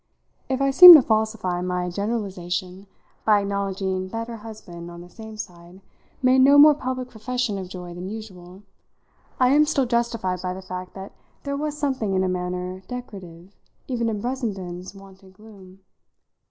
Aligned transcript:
If 0.49 0.63
I 0.63 0.71
seem 0.71 0.95
to 0.95 1.03
falsify 1.03 1.61
my 1.61 1.87
generalisation 1.91 2.87
by 3.23 3.41
acknowledging 3.41 4.09
that 4.09 4.27
her 4.29 4.37
husband, 4.37 4.89
on 4.89 5.01
the 5.01 5.11
same 5.11 5.37
side, 5.37 5.79
made 6.23 6.39
no 6.39 6.57
more 6.57 6.73
public 6.73 7.09
profession 7.11 7.59
of 7.59 7.67
joy 7.69 7.93
than 7.93 8.09
usual, 8.09 8.63
I 9.39 9.49
am 9.49 9.67
still 9.67 9.85
justified 9.85 10.41
by 10.41 10.55
the 10.55 10.63
fact 10.63 10.95
that 10.95 11.11
there 11.43 11.55
was 11.55 11.77
something 11.77 12.15
in 12.15 12.23
a 12.23 12.27
manner 12.29 12.81
decorative 12.87 13.53
even 13.87 14.09
in 14.09 14.21
Brissenden's 14.21 14.95
wonted 14.95 15.33
gloom. 15.33 15.81